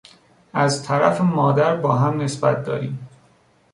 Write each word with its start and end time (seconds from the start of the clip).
از 0.53 0.83
طرف 0.83 1.21
مادر 1.21 1.75
باهم 1.75 2.21
نسبت 2.21 2.63
داریم. 2.65 3.07